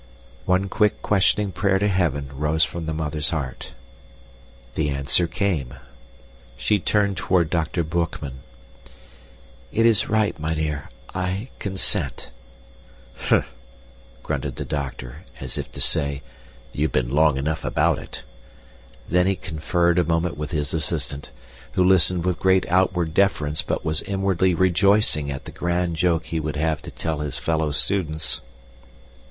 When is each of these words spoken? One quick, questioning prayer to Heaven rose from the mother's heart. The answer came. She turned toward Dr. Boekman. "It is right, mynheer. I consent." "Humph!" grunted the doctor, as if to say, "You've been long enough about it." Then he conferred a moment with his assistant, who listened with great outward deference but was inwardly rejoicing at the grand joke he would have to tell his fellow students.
One 0.47 0.67
quick, 0.67 1.03
questioning 1.03 1.51
prayer 1.51 1.77
to 1.77 1.87
Heaven 1.87 2.31
rose 2.33 2.63
from 2.63 2.87
the 2.87 2.93
mother's 2.95 3.29
heart. 3.29 3.73
The 4.73 4.89
answer 4.89 5.27
came. 5.27 5.75
She 6.57 6.79
turned 6.79 7.17
toward 7.17 7.51
Dr. 7.51 7.83
Boekman. 7.83 8.39
"It 9.71 9.85
is 9.85 10.09
right, 10.09 10.39
mynheer. 10.39 10.89
I 11.13 11.49
consent." 11.59 12.31
"Humph!" 13.15 13.45
grunted 14.23 14.55
the 14.55 14.65
doctor, 14.65 15.17
as 15.39 15.59
if 15.59 15.71
to 15.73 15.79
say, 15.79 16.23
"You've 16.73 16.91
been 16.91 17.11
long 17.11 17.37
enough 17.37 17.63
about 17.63 17.99
it." 17.99 18.23
Then 19.07 19.27
he 19.27 19.35
conferred 19.35 19.99
a 19.99 20.03
moment 20.03 20.35
with 20.35 20.49
his 20.49 20.73
assistant, 20.73 21.29
who 21.73 21.83
listened 21.83 22.25
with 22.25 22.39
great 22.39 22.65
outward 22.69 23.13
deference 23.13 23.61
but 23.61 23.85
was 23.85 24.01
inwardly 24.01 24.55
rejoicing 24.55 25.29
at 25.29 25.45
the 25.45 25.51
grand 25.51 25.95
joke 25.95 26.25
he 26.25 26.39
would 26.39 26.55
have 26.55 26.81
to 26.81 26.89
tell 26.89 27.19
his 27.19 27.37
fellow 27.37 27.69
students. 27.71 28.41